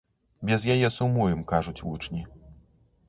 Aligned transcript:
Без 0.49 0.63
яе 0.75 0.89
сумуем, 0.95 1.43
кажуць 1.53 1.77
вучні. 1.87 2.27